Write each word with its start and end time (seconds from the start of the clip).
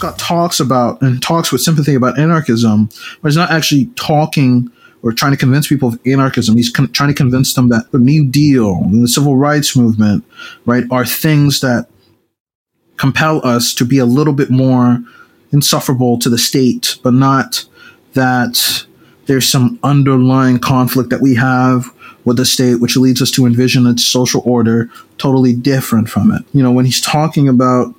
Scott 0.00 0.18
talks 0.18 0.60
about 0.60 1.02
and 1.02 1.22
talks 1.22 1.52
with 1.52 1.60
sympathy 1.60 1.94
about 1.94 2.18
anarchism, 2.18 2.88
but 3.20 3.28
he's 3.28 3.36
not 3.36 3.50
actually 3.50 3.84
talking 3.96 4.70
or 5.02 5.12
trying 5.12 5.32
to 5.32 5.36
convince 5.36 5.68
people 5.68 5.90
of 5.90 6.00
anarchism. 6.06 6.56
He's 6.56 6.70
con- 6.70 6.90
trying 6.92 7.10
to 7.10 7.14
convince 7.14 7.52
them 7.52 7.68
that 7.68 7.92
the 7.92 7.98
New 7.98 8.26
Deal 8.26 8.76
and 8.82 9.02
the 9.02 9.08
civil 9.08 9.36
rights 9.36 9.76
movement, 9.76 10.24
right, 10.64 10.84
are 10.90 11.04
things 11.04 11.60
that 11.60 11.88
compel 12.96 13.44
us 13.46 13.74
to 13.74 13.84
be 13.84 13.98
a 13.98 14.06
little 14.06 14.32
bit 14.32 14.48
more 14.48 15.02
insufferable 15.52 16.18
to 16.20 16.30
the 16.30 16.38
state, 16.38 16.96
but 17.02 17.12
not 17.12 17.66
that 18.14 18.86
there's 19.26 19.46
some 19.46 19.78
underlying 19.82 20.58
conflict 20.58 21.10
that 21.10 21.20
we 21.20 21.34
have 21.34 21.94
with 22.24 22.38
the 22.38 22.46
state, 22.46 22.80
which 22.80 22.96
leads 22.96 23.20
us 23.20 23.30
to 23.32 23.44
envision 23.44 23.86
its 23.86 24.04
social 24.04 24.40
order 24.46 24.88
totally 25.18 25.52
different 25.52 26.08
from 26.08 26.30
it. 26.30 26.42
You 26.54 26.62
know, 26.62 26.72
when 26.72 26.86
he's 26.86 27.02
talking 27.02 27.48
about, 27.48 27.94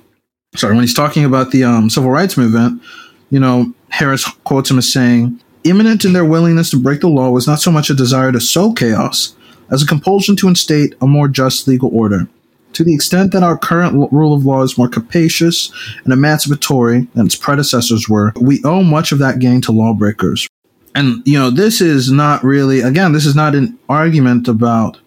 sorry, 0.54 0.74
when 0.74 0.82
he's 0.82 0.94
talking 0.94 1.24
about 1.24 1.50
the 1.50 1.64
um, 1.64 1.90
civil 1.90 2.10
rights 2.10 2.36
movement, 2.36 2.82
you 3.30 3.40
know, 3.40 3.72
Harris 3.88 4.24
quotes 4.44 4.70
him 4.70 4.78
as 4.78 4.92
saying, 4.92 5.40
imminent 5.64 6.04
in 6.04 6.12
their 6.12 6.24
willingness 6.24 6.70
to 6.70 6.82
break 6.82 7.00
the 7.00 7.08
law 7.08 7.30
was 7.30 7.46
not 7.46 7.60
so 7.60 7.70
much 7.70 7.90
a 7.90 7.94
desire 7.94 8.32
to 8.32 8.40
sow 8.40 8.72
chaos 8.72 9.34
as 9.70 9.82
a 9.82 9.86
compulsion 9.86 10.36
to 10.36 10.48
instate 10.48 10.94
a 11.00 11.06
more 11.06 11.28
just 11.28 11.66
legal 11.66 11.90
order. 11.92 12.26
To 12.74 12.84
the 12.84 12.94
extent 12.94 13.32
that 13.32 13.42
our 13.42 13.58
current 13.58 14.10
rule 14.12 14.34
of 14.34 14.46
law 14.46 14.62
is 14.62 14.78
more 14.78 14.88
capacious 14.88 15.70
and 16.04 16.12
emancipatory 16.12 17.02
than 17.14 17.26
its 17.26 17.36
predecessors 17.36 18.08
were, 18.08 18.32
we 18.40 18.62
owe 18.64 18.82
much 18.82 19.12
of 19.12 19.18
that 19.18 19.38
gain 19.38 19.60
to 19.62 19.72
lawbreakers. 19.72 20.48
And, 20.94 21.22
you 21.26 21.38
know, 21.38 21.50
this 21.50 21.80
is 21.80 22.10
not 22.10 22.44
really, 22.44 22.80
again, 22.80 23.12
this 23.12 23.26
is 23.26 23.36
not 23.36 23.54
an 23.54 23.78
argument 23.88 24.48
about 24.48 24.98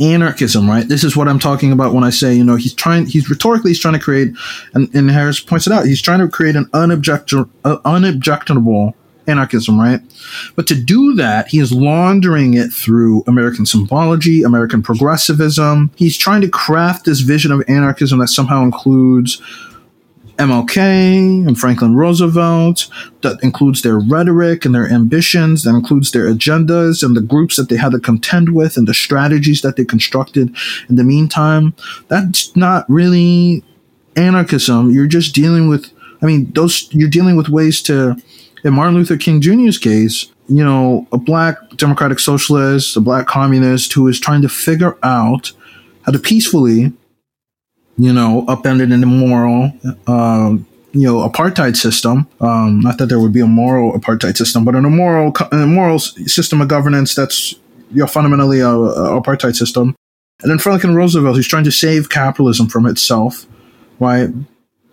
anarchism, 0.00 0.68
right? 0.68 0.88
This 0.88 1.04
is 1.04 1.16
what 1.16 1.28
I'm 1.28 1.38
talking 1.38 1.72
about 1.72 1.92
when 1.92 2.04
I 2.04 2.10
say, 2.10 2.34
you 2.34 2.44
know, 2.44 2.56
he's 2.56 2.74
trying, 2.74 3.06
he's 3.06 3.28
rhetorically, 3.28 3.70
he's 3.70 3.80
trying 3.80 3.94
to 3.94 4.00
create, 4.00 4.32
and, 4.74 4.92
and 4.94 5.10
Harris 5.10 5.40
points 5.40 5.66
it 5.66 5.72
out, 5.72 5.86
he's 5.86 6.02
trying 6.02 6.20
to 6.20 6.28
create 6.28 6.56
an 6.56 6.68
uh, 6.72 7.78
unobjectionable 7.84 8.94
anarchism, 9.26 9.78
right? 9.78 10.00
But 10.56 10.66
to 10.68 10.74
do 10.74 11.14
that, 11.14 11.48
he 11.48 11.58
is 11.58 11.72
laundering 11.72 12.54
it 12.54 12.72
through 12.72 13.22
American 13.26 13.66
symbology, 13.66 14.42
American 14.42 14.82
progressivism. 14.82 15.90
He's 15.96 16.16
trying 16.16 16.40
to 16.40 16.48
craft 16.48 17.04
this 17.04 17.20
vision 17.20 17.52
of 17.52 17.62
anarchism 17.68 18.18
that 18.20 18.28
somehow 18.28 18.62
includes 18.62 19.42
MLK 20.38 20.76
and 21.46 21.58
Franklin 21.58 21.96
Roosevelt, 21.96 22.88
that 23.22 23.38
includes 23.42 23.82
their 23.82 23.98
rhetoric 23.98 24.64
and 24.64 24.74
their 24.74 24.88
ambitions, 24.88 25.64
that 25.64 25.74
includes 25.74 26.12
their 26.12 26.32
agendas 26.32 27.02
and 27.02 27.16
the 27.16 27.20
groups 27.20 27.56
that 27.56 27.68
they 27.68 27.76
had 27.76 27.92
to 27.92 27.98
contend 27.98 28.54
with 28.54 28.76
and 28.76 28.86
the 28.86 28.94
strategies 28.94 29.62
that 29.62 29.76
they 29.76 29.84
constructed 29.84 30.54
in 30.88 30.94
the 30.94 31.04
meantime. 31.04 31.74
That's 32.06 32.54
not 32.56 32.88
really 32.88 33.64
anarchism. 34.16 34.90
You're 34.90 35.06
just 35.06 35.34
dealing 35.34 35.68
with, 35.68 35.90
I 36.22 36.26
mean, 36.26 36.52
those, 36.52 36.88
you're 36.92 37.10
dealing 37.10 37.36
with 37.36 37.48
ways 37.48 37.82
to, 37.82 38.16
in 38.64 38.74
Martin 38.74 38.94
Luther 38.94 39.16
King 39.16 39.40
Jr.'s 39.40 39.78
case, 39.78 40.30
you 40.48 40.64
know, 40.64 41.06
a 41.12 41.18
black 41.18 41.56
democratic 41.76 42.18
socialist, 42.18 42.96
a 42.96 43.00
black 43.00 43.26
communist 43.26 43.92
who 43.92 44.06
is 44.08 44.18
trying 44.18 44.42
to 44.42 44.48
figure 44.48 44.96
out 45.02 45.52
how 46.02 46.12
to 46.12 46.18
peacefully, 46.18 46.92
you 47.98 48.12
know, 48.12 48.44
upend 48.48 48.80
an 48.82 48.92
immoral, 48.92 49.72
um, 50.06 50.66
you 50.92 51.04
know, 51.04 51.28
apartheid 51.28 51.76
system. 51.76 52.28
Um, 52.40 52.80
not 52.80 52.98
that 52.98 53.06
there 53.06 53.18
would 53.18 53.32
be 53.32 53.40
a 53.40 53.46
moral 53.46 53.92
apartheid 53.92 54.36
system, 54.36 54.64
but 54.64 54.74
an 54.74 54.84
immoral, 54.84 55.32
an 55.52 55.62
immoral 55.62 55.98
system 55.98 56.60
of 56.60 56.68
governance 56.68 57.14
that's, 57.14 57.52
you 57.90 58.00
know, 58.00 58.06
fundamentally 58.06 58.60
a, 58.60 58.70
a 58.70 59.20
apartheid 59.20 59.56
system. 59.56 59.96
And 60.40 60.50
then 60.50 60.58
Franklin 60.58 60.94
Roosevelt, 60.94 61.34
who's 61.34 61.48
trying 61.48 61.64
to 61.64 61.72
save 61.72 62.08
capitalism 62.08 62.68
from 62.68 62.86
itself, 62.86 63.46
right, 63.98 64.30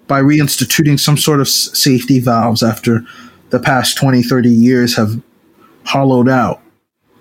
by 0.07 0.21
reinstituting 0.21 0.99
some 0.99 1.17
sort 1.17 1.39
of 1.39 1.47
safety 1.47 2.19
valves 2.19 2.63
after 2.63 3.01
the 3.51 3.59
past 3.59 3.97
20, 3.97 4.23
30 4.23 4.49
years 4.49 4.95
have 4.95 5.21
hollowed 5.83 6.27
out 6.27 6.61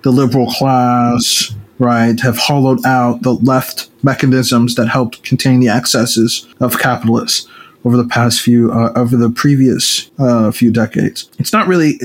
the 0.02 0.10
liberal 0.10 0.50
class, 0.50 1.54
right, 1.78 2.18
have 2.20 2.38
hollowed 2.38 2.84
out 2.86 3.22
the 3.22 3.32
left 3.34 3.90
mechanisms 4.02 4.74
that 4.76 4.88
helped 4.88 5.22
contain 5.22 5.60
the 5.60 5.68
excesses 5.68 6.46
of 6.60 6.78
capitalists 6.78 7.48
over 7.84 7.96
the 7.96 8.06
past 8.06 8.40
few, 8.40 8.72
uh, 8.72 8.92
over 8.96 9.16
the 9.16 9.30
previous 9.30 10.10
uh, 10.18 10.50
few 10.50 10.70
decades. 10.70 11.30
It's 11.38 11.52
not 11.52 11.66
really, 11.66 12.00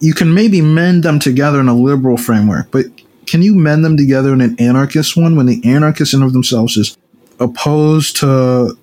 you 0.00 0.14
can 0.14 0.32
maybe 0.32 0.60
mend 0.60 1.02
them 1.02 1.18
together 1.18 1.60
in 1.60 1.68
a 1.68 1.74
liberal 1.74 2.16
framework, 2.16 2.70
but 2.70 2.86
can 3.26 3.42
you 3.42 3.54
mend 3.54 3.84
them 3.84 3.96
together 3.96 4.32
in 4.32 4.40
an 4.40 4.58
anarchist 4.58 5.16
one 5.16 5.36
when 5.36 5.46
the 5.46 5.62
anarchist 5.64 6.14
in 6.14 6.22
of 6.22 6.32
themselves 6.32 6.76
is 6.76 6.96
opposed 7.40 8.16
to 8.16 8.76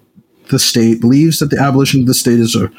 the 0.50 0.59
state, 0.59 1.02
believes 1.02 1.40
that 1.40 1.50
the 1.50 1.59
abolition 1.59 2.02
of 2.02 2.07
the 2.07 2.13
state 2.13 2.40
is 2.40 2.56
a 2.56 2.69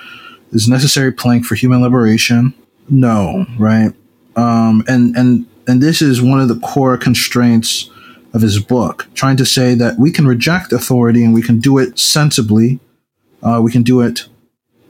is 0.53 0.69
necessary 0.69 1.13
plank 1.13 1.45
for 1.45 1.57
human 1.57 1.83
liberation? 1.83 2.55
No, 2.89 3.47
right? 3.59 3.93
Um, 4.37 4.85
and 4.87 5.17
and 5.17 5.47
and 5.67 5.83
this 5.83 6.01
is 6.01 6.23
one 6.23 6.41
of 6.41 6.49
the 6.49 6.59
core 6.61 6.97
constraints 6.97 7.91
of 8.33 8.43
his 8.43 8.61
book, 8.61 9.07
trying 9.15 9.37
to 9.39 9.47
say 9.47 9.75
that 9.75 9.99
we 9.99 10.11
can 10.11 10.27
reject 10.27 10.73
authority 10.73 11.25
and 11.25 11.33
we 11.35 11.43
can 11.43 11.59
do 11.59 11.79
it 11.79 11.99
sensibly, 11.99 12.79
uh, 13.43 13.61
we 13.63 13.73
can 13.73 13.83
do 13.83 14.01
it 14.01 14.27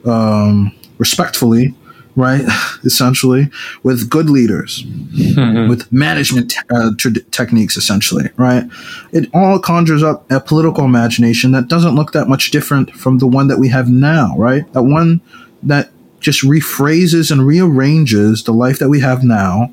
um, 0.05 0.75
respectfully, 0.97 1.73
right? 2.15 2.45
essentially, 2.83 3.49
with 3.83 4.09
good 4.09 4.29
leaders, 4.29 4.83
mm-hmm. 4.83 5.69
with 5.69 5.89
management 5.91 6.53
uh, 6.69 6.91
t- 6.99 7.21
techniques, 7.31 7.77
essentially, 7.77 8.29
right? 8.35 8.65
It 9.13 9.29
all 9.33 9.59
conjures 9.59 10.03
up 10.03 10.29
a 10.29 10.39
political 10.39 10.83
imagination 10.83 11.51
that 11.51 11.67
doesn't 11.67 11.95
look 11.95 12.11
that 12.11 12.27
much 12.27 12.51
different 12.51 12.91
from 12.91 13.19
the 13.19 13.27
one 13.27 13.47
that 13.47 13.59
we 13.59 13.69
have 13.69 13.89
now, 13.89 14.35
right? 14.37 14.71
That 14.73 14.83
one 14.83 15.21
that 15.63 15.89
just 16.19 16.43
rephrases 16.43 17.31
and 17.31 17.45
rearranges 17.45 18.43
the 18.43 18.53
life 18.53 18.79
that 18.79 18.89
we 18.89 18.99
have 18.99 19.23
now 19.23 19.71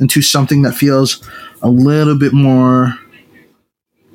into 0.00 0.22
something 0.22 0.62
that 0.62 0.74
feels 0.74 1.22
a 1.62 1.70
little 1.70 2.18
bit 2.18 2.32
more 2.32 2.98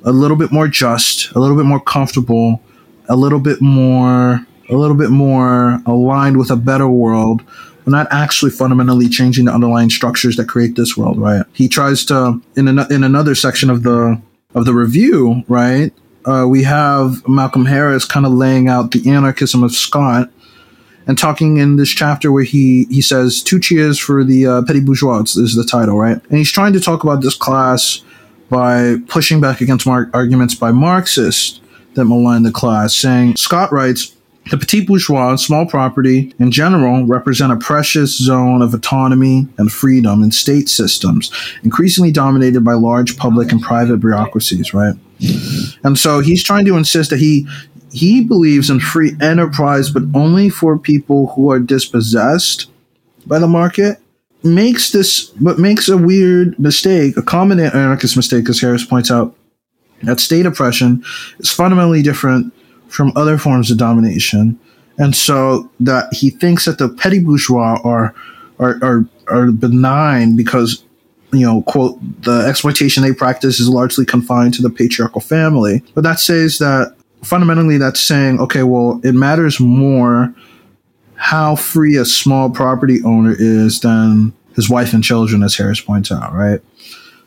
a 0.04 0.12
little 0.12 0.36
bit 0.36 0.52
more 0.52 0.68
just, 0.68 1.32
a 1.32 1.40
little 1.40 1.56
bit 1.56 1.66
more 1.66 1.80
comfortable, 1.80 2.62
a 3.08 3.16
little 3.16 3.40
bit 3.40 3.60
more 3.60 4.46
a 4.68 4.74
little 4.74 4.96
bit 4.96 5.10
more 5.10 5.80
aligned 5.86 6.36
with 6.36 6.50
a 6.50 6.56
better 6.56 6.88
world. 6.88 7.42
We're 7.84 7.92
not 7.92 8.08
actually 8.10 8.50
fundamentally 8.50 9.08
changing 9.08 9.44
the 9.44 9.52
underlying 9.52 9.90
structures 9.90 10.36
that 10.36 10.48
create 10.48 10.74
this 10.74 10.96
world, 10.96 11.18
right? 11.18 11.44
He 11.52 11.68
tries 11.68 12.04
to 12.06 12.42
in 12.56 12.66
an, 12.66 12.80
in 12.92 13.04
another 13.04 13.34
section 13.34 13.70
of 13.70 13.84
the 13.84 14.20
of 14.54 14.64
the 14.64 14.74
review, 14.74 15.44
right? 15.48 15.92
Uh, 16.24 16.46
we 16.48 16.64
have 16.64 17.26
Malcolm 17.28 17.66
Harris 17.66 18.04
kind 18.04 18.26
of 18.26 18.32
laying 18.32 18.68
out 18.68 18.90
the 18.90 19.08
anarchism 19.08 19.62
of 19.62 19.72
Scott 19.72 20.30
and 21.06 21.18
talking 21.18 21.58
in 21.58 21.76
this 21.76 21.90
chapter 21.90 22.32
where 22.32 22.44
he 22.44 22.84
he 22.90 23.00
says 23.00 23.42
two 23.42 23.60
cheers 23.60 23.98
for 23.98 24.24
the 24.24 24.46
uh, 24.46 24.62
petty 24.62 24.80
bourgeois 24.80 25.20
is 25.22 25.54
the 25.54 25.64
title 25.64 25.98
right 25.98 26.20
and 26.28 26.38
he's 26.38 26.52
trying 26.52 26.72
to 26.72 26.80
talk 26.80 27.02
about 27.02 27.22
this 27.22 27.34
class 27.34 28.02
by 28.48 28.96
pushing 29.08 29.40
back 29.40 29.60
against 29.60 29.86
mar- 29.86 30.10
arguments 30.12 30.54
by 30.54 30.70
marxists 30.70 31.60
that 31.94 32.04
malign 32.04 32.42
the 32.42 32.52
class 32.52 32.94
saying 32.94 33.36
scott 33.36 33.72
writes 33.72 34.16
the 34.50 34.56
petit 34.56 34.84
bourgeois 34.84 35.30
and 35.30 35.40
small 35.40 35.66
property 35.66 36.32
in 36.38 36.50
general 36.50 37.04
represent 37.04 37.52
a 37.52 37.56
precious 37.56 38.16
zone 38.16 38.62
of 38.62 38.72
autonomy 38.74 39.48
and 39.58 39.72
freedom 39.72 40.22
in 40.22 40.30
state 40.30 40.68
systems, 40.68 41.32
increasingly 41.64 42.12
dominated 42.12 42.62
by 42.62 42.74
large 42.74 43.16
public 43.16 43.50
and 43.50 43.60
private 43.60 43.98
bureaucracies, 43.98 44.72
right? 44.72 44.94
And 45.82 45.98
so 45.98 46.20
he's 46.20 46.44
trying 46.44 46.64
to 46.66 46.76
insist 46.76 47.10
that 47.10 47.18
he 47.18 47.48
he 47.96 48.20
believes 48.20 48.68
in 48.68 48.78
free 48.78 49.16
enterprise, 49.22 49.88
but 49.88 50.02
only 50.14 50.50
for 50.50 50.78
people 50.78 51.28
who 51.28 51.50
are 51.50 51.58
dispossessed 51.58 52.70
by 53.26 53.38
the 53.38 53.48
market. 53.48 53.98
Makes 54.42 54.92
this, 54.92 55.30
but 55.40 55.58
makes 55.58 55.88
a 55.88 55.96
weird 55.96 56.58
mistake, 56.58 57.16
a 57.16 57.22
common 57.22 57.58
anarchist 57.58 58.14
mistake, 58.14 58.50
as 58.50 58.60
Harris 58.60 58.84
points 58.84 59.10
out, 59.10 59.34
that 60.02 60.20
state 60.20 60.44
oppression 60.44 61.02
is 61.38 61.50
fundamentally 61.50 62.02
different 62.02 62.52
from 62.88 63.12
other 63.16 63.38
forms 63.38 63.70
of 63.70 63.78
domination. 63.78 64.60
And 64.98 65.16
so 65.16 65.70
that 65.80 66.12
he 66.12 66.28
thinks 66.28 66.66
that 66.66 66.76
the 66.76 66.90
petty 66.90 67.18
bourgeois 67.18 67.80
are, 67.82 68.14
are, 68.58 68.78
are, 68.82 69.08
are 69.28 69.52
benign 69.52 70.36
because 70.36 70.84
you 71.32 71.46
know, 71.46 71.62
quote, 71.62 71.98
the 72.22 72.46
exploitation 72.46 73.02
they 73.02 73.12
practice 73.12 73.58
is 73.58 73.68
largely 73.68 74.04
confined 74.04 74.54
to 74.54 74.62
the 74.62 74.70
patriarchal 74.70 75.20
family. 75.20 75.82
But 75.94 76.04
that 76.04 76.20
says 76.20 76.58
that 76.58 76.95
fundamentally 77.22 77.78
that's 77.78 78.00
saying, 78.00 78.40
okay, 78.40 78.62
well, 78.62 79.00
it 79.04 79.12
matters 79.12 79.60
more 79.60 80.34
how 81.16 81.56
free 81.56 81.96
a 81.96 82.04
small 82.04 82.50
property 82.50 83.02
owner 83.04 83.34
is 83.38 83.80
than 83.80 84.32
his 84.54 84.70
wife 84.70 84.92
and 84.92 85.02
children, 85.02 85.42
as 85.42 85.56
Harris 85.56 85.80
points 85.80 86.12
out, 86.12 86.32
right? 86.32 86.60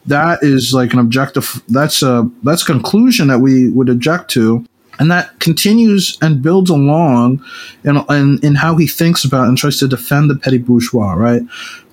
That 0.06 0.40
is 0.42 0.74
like 0.74 0.94
an 0.94 1.00
objective. 1.00 1.62
That's 1.68 2.02
a 2.02 2.30
that's 2.44 2.64
a 2.64 2.66
conclusion 2.66 3.28
that 3.28 3.40
we 3.40 3.70
would 3.70 3.90
object 3.90 4.32
to, 4.32 4.66
and 5.00 5.10
that 5.10 5.40
continues 5.40 6.18
and 6.22 6.42
builds 6.42 6.70
along 6.70 7.44
in, 7.86 7.98
in, 8.10 8.38
in 8.44 8.56
how 8.56 8.76
he 8.76 8.86
thinks 8.86 9.24
about 9.24 9.48
and 9.48 9.58
tries 9.58 9.80
to 9.80 9.88
defend 9.88 10.30
the 10.30 10.36
petty 10.36 10.58
bourgeois, 10.58 11.14
right? 11.14 11.42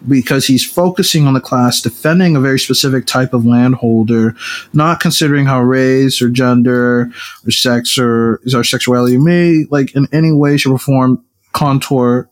Because 0.08 0.46
he's 0.46 0.68
focusing 0.68 1.26
on 1.26 1.34
the 1.34 1.40
class, 1.40 1.80
defending 1.80 2.34
a 2.34 2.40
very 2.40 2.58
specific 2.58 3.06
type 3.06 3.32
of 3.32 3.46
landholder, 3.46 4.34
not 4.72 4.98
considering 4.98 5.46
how 5.46 5.62
race 5.62 6.20
or 6.20 6.28
gender 6.28 7.08
or 7.46 7.50
sex 7.50 7.96
or 7.96 8.40
is 8.42 8.54
our 8.54 8.64
sexuality 8.64 9.18
may, 9.18 9.66
like, 9.70 9.94
in 9.94 10.08
any 10.12 10.32
way, 10.32 10.56
shape, 10.56 10.72
or 10.72 10.78
form 10.78 11.24
contour 11.52 12.28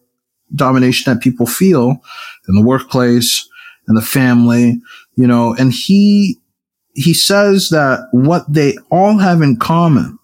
domination 0.55 1.12
that 1.12 1.23
people 1.23 1.47
feel 1.47 2.03
in 2.49 2.55
the 2.56 2.62
workplace 2.62 3.49
and 3.87 3.97
the 3.97 4.03
family, 4.03 4.81
you 5.15 5.26
know, 5.26 5.55
and 5.55 5.73
he, 5.73 6.41
he 6.94 7.15
says 7.15 7.69
that 7.69 8.09
what 8.11 8.44
they 8.53 8.76
all 8.91 9.19
have 9.19 9.41
in 9.41 9.56
common 9.56 10.19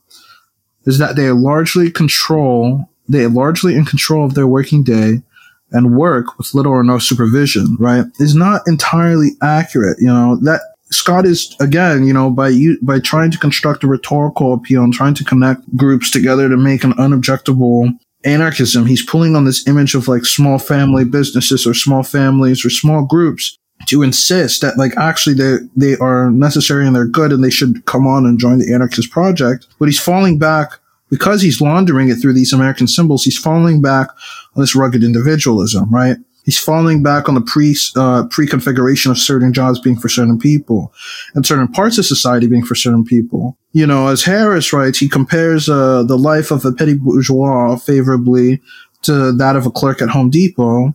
is 0.90 0.98
that 0.98 1.14
they 1.14 1.30
largely 1.30 1.88
control, 1.88 2.90
they 3.08 3.24
are 3.24 3.28
largely 3.28 3.76
in 3.76 3.84
control 3.84 4.26
of 4.26 4.34
their 4.34 4.48
working 4.48 4.82
day 4.82 5.22
and 5.70 5.96
work 5.96 6.36
with 6.36 6.52
little 6.52 6.72
or 6.72 6.82
no 6.82 6.98
supervision, 6.98 7.76
right? 7.78 8.04
Is 8.18 8.34
not 8.34 8.62
entirely 8.66 9.30
accurate. 9.40 9.98
You 10.00 10.08
know, 10.08 10.36
that 10.42 10.60
Scott 10.90 11.26
is 11.26 11.54
again, 11.60 12.04
you 12.04 12.12
know, 12.12 12.28
by 12.28 12.48
you, 12.48 12.76
by 12.82 12.98
trying 12.98 13.30
to 13.30 13.38
construct 13.38 13.84
a 13.84 13.86
rhetorical 13.86 14.52
appeal 14.52 14.82
and 14.82 14.92
trying 14.92 15.14
to 15.14 15.24
connect 15.24 15.60
groups 15.76 16.10
together 16.10 16.48
to 16.48 16.56
make 16.56 16.82
an 16.82 16.94
unobjectable 16.94 17.96
anarchism, 18.24 18.84
he's 18.84 19.06
pulling 19.06 19.36
on 19.36 19.44
this 19.44 19.68
image 19.68 19.94
of 19.94 20.08
like 20.08 20.24
small 20.24 20.58
family 20.58 21.04
businesses 21.04 21.68
or 21.68 21.72
small 21.72 22.02
families 22.02 22.64
or 22.64 22.70
small 22.70 23.06
groups 23.06 23.56
to 23.86 24.02
insist 24.02 24.60
that 24.60 24.76
like 24.76 24.96
actually 24.96 25.34
they 25.34 25.56
they 25.76 25.96
are 25.96 26.30
necessary 26.30 26.86
and 26.86 26.94
they're 26.94 27.06
good 27.06 27.32
and 27.32 27.42
they 27.42 27.50
should 27.50 27.84
come 27.86 28.06
on 28.06 28.26
and 28.26 28.38
join 28.38 28.58
the 28.58 28.72
anarchist 28.72 29.10
project. 29.10 29.66
But 29.78 29.86
he's 29.86 30.00
falling 30.00 30.38
back 30.38 30.72
because 31.10 31.42
he's 31.42 31.60
laundering 31.60 32.08
it 32.08 32.16
through 32.16 32.34
these 32.34 32.52
American 32.52 32.86
symbols. 32.86 33.24
He's 33.24 33.38
falling 33.38 33.82
back 33.82 34.08
on 34.54 34.62
this 34.62 34.76
rugged 34.76 35.02
individualism, 35.02 35.92
right? 35.92 36.16
He's 36.44 36.58
falling 36.58 37.02
back 37.02 37.28
on 37.28 37.34
the 37.34 37.42
pre 37.42 37.76
uh, 37.96 38.26
pre-configuration 38.30 39.10
of 39.10 39.18
certain 39.18 39.52
jobs 39.52 39.78
being 39.78 39.96
for 39.96 40.08
certain 40.08 40.38
people, 40.38 40.92
and 41.34 41.44
certain 41.44 41.68
parts 41.68 41.98
of 41.98 42.06
society 42.06 42.46
being 42.46 42.64
for 42.64 42.74
certain 42.74 43.04
people. 43.04 43.58
You 43.72 43.86
know, 43.86 44.08
as 44.08 44.24
Harris 44.24 44.72
writes, 44.72 44.98
he 44.98 45.08
compares 45.08 45.68
uh, 45.68 46.02
the 46.02 46.16
life 46.16 46.50
of 46.50 46.64
a 46.64 46.72
petty 46.72 46.94
bourgeois 46.94 47.76
favorably 47.76 48.60
to 49.02 49.32
that 49.32 49.56
of 49.56 49.66
a 49.66 49.70
clerk 49.70 50.00
at 50.00 50.08
Home 50.08 50.30
Depot, 50.30 50.94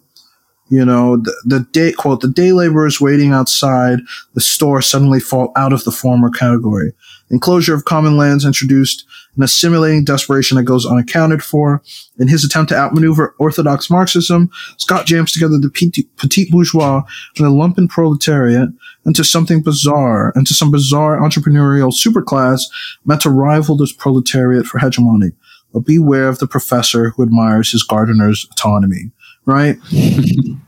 you 0.70 0.84
know, 0.84 1.18
the, 1.18 1.34
the 1.46 1.60
day, 1.72 1.92
quote, 1.92 2.22
the 2.22 2.28
day 2.28 2.52
laborers 2.52 3.00
waiting 3.00 3.32
outside 3.32 4.00
the 4.34 4.42
store 4.42 4.82
suddenly 4.82 5.20
fall 5.20 5.52
out 5.56 5.74
of 5.74 5.84
the 5.84 5.92
former 5.92 6.32
category. 6.32 6.94
Enclosure 7.30 7.76
of 7.76 7.86
common 7.86 8.18
lands 8.18 8.46
introduced 8.46 9.06
an 9.36 9.44
assimilating 9.44 10.04
desperation 10.04 10.58
that 10.58 10.64
goes 10.64 10.86
unaccounted 10.86 11.44
for. 11.44 11.84
In 12.18 12.28
his 12.28 12.44
attempt 12.44 12.70
to 12.70 12.76
outmaneuver 12.76 13.36
orthodox 13.38 13.90
Marxism, 13.92 14.50
Scott 14.78 15.06
jams 15.06 15.32
together 15.32 15.60
the 15.60 15.70
petit 16.18 16.50
bourgeois 16.50 17.04
and 17.38 17.46
the 17.46 17.52
lumpen 17.52 17.88
proletariat 17.88 18.70
into 19.06 19.24
something 19.24 19.62
bizarre, 19.62 20.34
into 20.36 20.54
some 20.54 20.72
bizarre 20.72 21.20
entrepreneurial 21.20 21.94
superclass 21.94 22.62
meant 23.06 23.22
to 23.22 23.30
rival 23.30 23.78
this 23.78 23.92
proletariat 23.92 24.66
for 24.66 24.80
hegemony. 24.80 25.32
But 25.74 25.86
beware 25.86 26.30
of 26.30 26.40
the 26.40 26.48
professor 26.48 27.10
who 27.10 27.24
admires 27.24 27.72
his 27.72 27.84
gardener's 27.84 28.48
autonomy 28.52 29.12
right? 29.45 29.77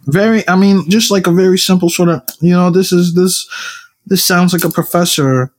very, 0.05 0.47
I 0.47 0.55
mean, 0.55 0.89
just 0.89 1.11
like 1.11 1.27
a 1.27 1.31
very 1.31 1.57
simple 1.57 1.89
sort 1.89 2.09
of, 2.09 2.21
you 2.39 2.51
know, 2.51 2.69
this 2.69 2.91
is 2.91 3.13
this, 3.15 3.47
this 4.05 4.23
sounds 4.23 4.53
like 4.53 4.63
a 4.63 4.71
professor 4.71 5.53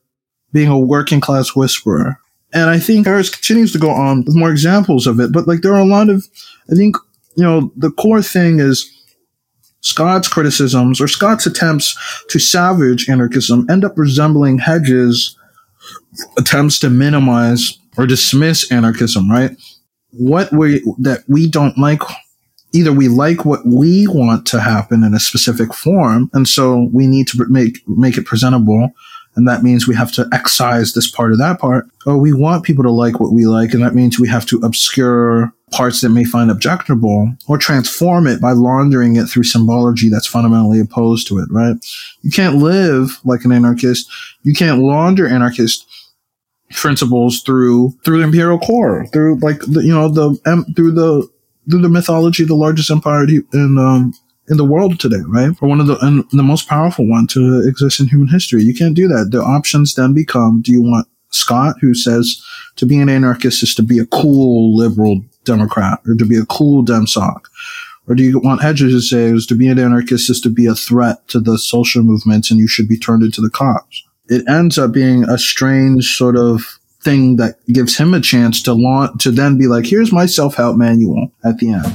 being 0.53 0.69
a 0.69 0.79
working 0.79 1.21
class 1.21 1.55
whisperer. 1.55 2.19
And 2.55 2.71
I 2.71 2.79
think 2.79 3.07
Harris 3.07 3.29
continues 3.29 3.73
to 3.73 3.79
go 3.79 3.91
on 3.91 4.25
with 4.25 4.35
more 4.35 4.51
examples 4.51 5.07
of 5.07 5.21
it, 5.21 5.33
but 5.33 5.47
like 5.47 5.61
there 5.61 5.75
are 5.75 5.81
a 5.81 5.85
lot 5.85 6.09
of, 6.09 6.27
I 6.71 6.75
think, 6.75 6.97
you 7.37 7.45
know, 7.45 7.73
the 7.77 7.91
core 7.91 8.23
thing 8.23 8.59
is 8.59 8.91
Scott's 9.81 10.29
criticisms 10.29 11.01
or 11.01 11.09
Scott's 11.09 11.47
attempts 11.47 11.97
to 12.31 12.39
savage 12.39 13.09
anarchism 13.09 13.67
end 13.71 13.85
up 13.85 13.97
resembling 13.97 14.59
Hedges' 14.59 15.37
attempts 16.39 16.79
to 16.81 16.91
minimize 16.91 17.79
or 17.97 18.07
dismiss 18.07 18.71
anarchism, 18.73 19.31
right? 19.31 19.51
What 20.13 20.51
we, 20.53 20.83
that 20.99 21.25
we 21.29 21.49
don't 21.49 21.77
like 21.77 22.01
either 22.73 22.93
we 22.93 23.09
like 23.09 23.45
what 23.45 23.67
we 23.67 24.07
want 24.09 24.47
to 24.49 24.61
happen 24.61 25.03
in 25.03 25.15
a 25.15 25.21
specific 25.21 25.75
form, 25.75 26.31
and 26.33 26.47
so 26.47 26.89
we 26.93 27.07
need 27.07 27.27
to 27.29 27.47
make 27.49 27.87
make 27.89 28.17
it 28.17 28.27
presentable, 28.27 28.91
and 29.37 29.49
that 29.49 29.63
means 29.63 29.87
we 29.87 29.95
have 29.95 30.13
to 30.13 30.29
excise 30.33 30.93
this 30.93 31.11
part 31.11 31.33
of 31.33 31.39
that 31.39 31.59
part. 31.59 31.87
Or 32.07 32.19
we 32.19 32.33
want 32.33 32.65
people 32.65 32.85
to 32.85 32.91
like 32.91 33.21
what 33.21 33.33
we 33.33 33.47
like, 33.47 33.73
and 33.73 33.83
that 33.83 33.95
means 33.95 34.19
we 34.19 34.29
have 34.29 34.47
to 34.47 34.59
obscure 34.61 35.53
parts 35.71 36.01
that 36.01 36.09
may 36.09 36.25
find 36.25 36.51
objectionable, 36.51 37.31
or 37.47 37.59
transform 37.59 38.27
it 38.27 38.41
by 38.41 38.53
laundering 38.53 39.17
it 39.17 39.27
through 39.27 39.45
symbology 39.45 40.09
that's 40.09 40.27
fundamentally 40.27 40.81
opposed 40.81 41.27
to 41.29 41.39
it. 41.39 41.49
Right? 41.51 41.77
You 42.23 42.31
can't 42.31 42.57
live 42.57 43.19
like 43.25 43.45
an 43.45 43.53
anarchist. 43.53 44.11
You 44.43 44.55
can't 44.55 44.81
launder 44.81 45.27
anarchist 45.27 45.87
principles 46.71 47.43
through 47.43 47.97
through 48.05 48.19
the 48.19 48.25
imperial 48.25 48.59
core, 48.59 49.07
through 49.07 49.37
like 49.37 49.61
the, 49.61 49.81
you 49.81 49.95
know 49.95 50.09
the 50.09 50.65
through 50.77 50.93
the 50.93 51.29
through 51.71 51.83
the 51.83 51.89
mythology 51.89 52.45
the 52.45 52.55
largest 52.55 52.91
empire 52.91 53.25
in 53.25 53.79
um, 53.79 54.15
in 54.49 54.57
the 54.57 54.65
world 54.65 54.99
today, 54.99 55.23
right? 55.27 55.51
Or 55.61 55.69
one 55.69 55.81
of 55.81 55.87
the 55.87 55.99
and 56.05 56.25
the 56.33 56.43
most 56.43 56.69
powerful 56.69 57.07
one 57.09 57.27
to 57.29 57.67
exist 57.67 58.01
in 58.01 58.09
human 58.09 58.29
history. 58.29 58.63
You 58.63 58.75
can't 58.75 58.95
do 58.95 59.09
that. 59.09 59.31
The 59.31 59.41
options 59.41 59.95
then 59.95 60.15
become: 60.15 60.63
Do 60.63 60.73
you 60.73 60.83
want 60.83 61.07
Scott, 61.31 61.77
who 61.81 61.95
says 61.95 62.43
to 62.77 62.87
be 62.87 62.99
an 62.99 63.09
anarchist 63.09 63.63
is 63.63 63.75
to 63.75 63.83
be 63.83 63.99
a 63.99 64.07
cool 64.07 64.77
liberal 64.77 65.23
Democrat 65.45 66.01
or 66.07 66.15
to 66.15 66.25
be 66.25 66.37
a 66.37 66.47
cool 66.47 66.85
Demsoc? 66.85 67.43
Or 68.07 68.15
do 68.15 68.23
you 68.23 68.39
want 68.39 68.63
Hedges 68.63 68.93
to 68.95 69.01
say 69.01 69.25
is 69.25 69.45
to 69.47 69.55
be 69.55 69.69
an 69.69 69.79
anarchist 69.79 70.31
is 70.31 70.41
to 70.41 70.51
be 70.51 70.65
a 70.65 70.75
threat 70.75 71.29
to 71.29 71.41
the 71.41 71.59
social 71.59 72.03
movements 72.03 72.51
and 72.51 72.59
you 72.59 72.67
should 72.67 72.89
be 72.89 72.99
turned 72.99 73.23
into 73.23 73.43
the 73.43 73.51
cops? 73.51 74.03
It 74.29 74.49
ends 74.49 74.79
up 74.79 74.93
being 74.93 75.25
a 75.25 75.37
strange 75.37 76.17
sort 76.17 76.37
of 76.37 76.78
thing 77.03 77.37
that 77.37 77.57
gives 77.67 77.97
him 77.97 78.15
a 78.15 78.21
chance 78.21 78.63
to 78.63 78.73
launch 78.73 79.23
to 79.23 79.31
then 79.31 79.57
be 79.57 79.67
like, 79.67 79.87
here's 79.87 80.13
my 80.13 80.27
self 80.27 80.55
help 80.57 80.77
manual 80.77 81.31
at 81.45 81.59
the 81.59 81.71
end. 81.73 81.87